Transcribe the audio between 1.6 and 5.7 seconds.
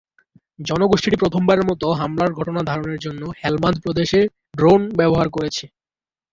মতো হামলার ঘটনা ধারণের জন্য হেলমান্দ প্রদেশে ড্রোন ব্যবহার করেছে।